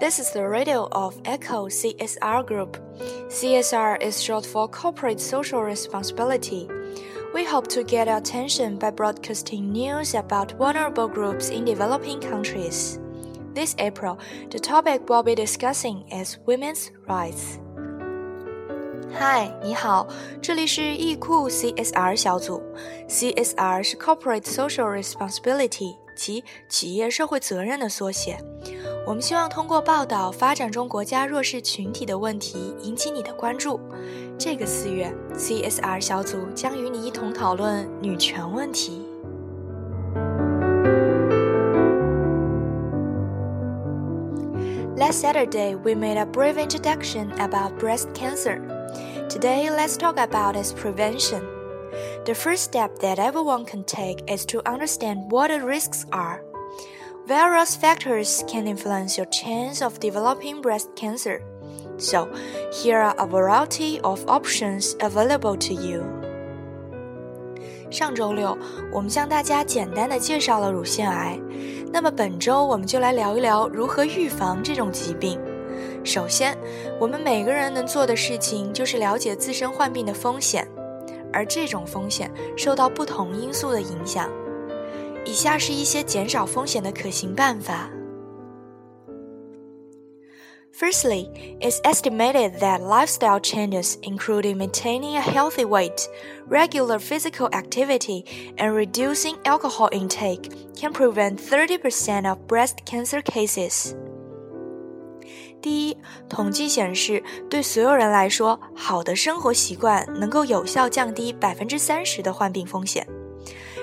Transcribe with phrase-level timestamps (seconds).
[0.00, 2.76] this is the radio of Echo CSR Group.
[3.28, 6.68] CSR is short for Corporate Social Responsibility.
[7.34, 13.00] We hope to get attention by broadcasting news about vulnerable groups in developing countries.
[13.54, 14.18] This April,
[14.50, 17.58] the topic we'll be discussing is women's rights.
[19.12, 20.06] 嗨，你好，
[20.40, 22.62] 这里是易库 CSR 小组。
[23.08, 28.38] CSR 是 Corporate Social Responsibility，即企业社会责任的缩写。
[29.08, 33.78] 我们希望通过报道发展中国家弱势群体的问题，引起你的关注。
[34.38, 39.02] 这个四月，CSR 小组将与你一同讨论女权问题。
[44.96, 48.60] Last Saturday, we made a brief introduction about breast cancer.
[49.28, 51.42] Today, let's talk about its prevention.
[52.24, 56.42] The first step that everyone can take is to understand what the risks are.
[57.29, 61.41] Various factors can influence your chance of developing breast cancer.
[61.99, 62.27] So,
[62.71, 66.03] here are a variety of options available to you.
[67.91, 68.57] 上周六，
[68.91, 71.39] 我们向大家简单的介绍了乳腺癌。
[71.93, 75.39] 那么本周，我们就来聊一聊如何预防这种疾病。
[76.03, 76.57] 首先，
[76.99, 80.67] 我们每个人能做的事情就是了解自身患病的风险，
[81.31, 84.27] 而这种风险受到不同因素的影响。
[85.24, 87.90] 以下是一些减少风险的可行办法。
[90.76, 91.28] Firstly,
[91.60, 96.08] it's estimated that lifestyle changes, including maintaining a healthy weight,
[96.48, 98.24] regular physical activity,
[98.56, 103.94] and reducing alcohol intake, can prevent 30% of breast cancer cases.
[105.62, 105.96] 第一，
[106.28, 113.06] 统计显示，对所有人来说，好的生活习惯能够有效降低百分之三十的患病风险。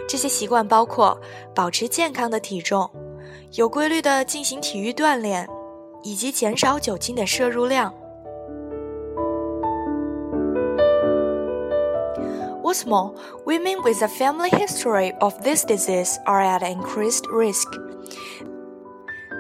[0.08, 1.20] 这些习惯包括
[1.54, 2.90] 保持健康的体重、
[3.54, 5.48] 有规律的进行体育锻炼，
[6.04, 7.94] 以及减少酒精的摄入量。
[12.64, 17.68] What's more, women with a family history of this disease are at increased risk.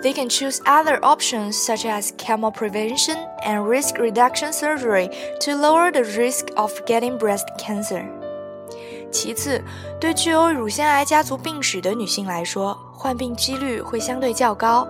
[0.03, 5.11] They can choose other options such as chemo prevention and risk reduction surgery
[5.41, 8.09] to lower the risk of getting breast cancer.
[9.10, 9.62] 其次，
[10.00, 14.86] 对具有乳腺癌家族病史的女性来说，患病几率会相对较高。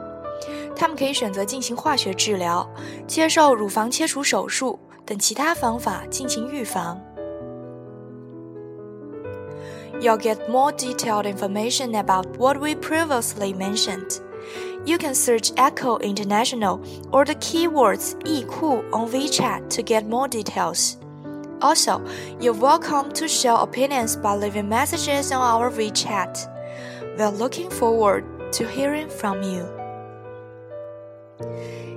[0.75, 2.69] 她们可以选择进行化学治疗、
[3.07, 7.01] 接受乳房切除手术等其他方法进行预防。
[10.01, 14.21] You'll get more detailed information about what we previously mentioned.
[14.85, 20.97] You can search Echo International or the keywords 易库 on WeChat to get more details.
[21.67, 22.01] Also,
[22.39, 26.47] you're welcome to share opinions by leaving messages on our WeChat.
[27.19, 28.23] We're looking forward
[28.53, 29.67] to hearing from you.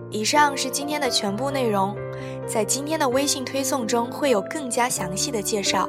[0.09, 1.95] 以上是今天的全部内容，
[2.47, 5.87] 在今天的微信推送中会有更加详细的介绍。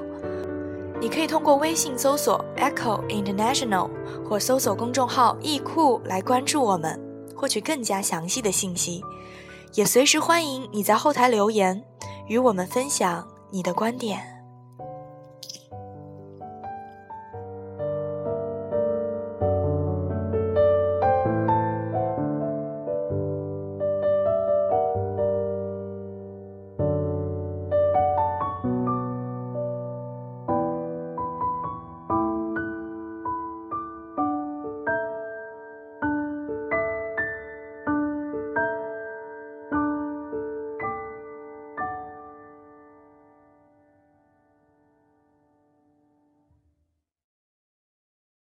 [1.00, 3.88] 你可以通过微信搜索 Echo International
[4.28, 7.00] 或搜索公众号“易库”来关注我们，
[7.34, 9.02] 获取更加详细的信息。
[9.72, 11.82] 也随时欢迎你在后台留言，
[12.28, 13.26] 与我们分享。
[13.50, 14.40] 你的观点。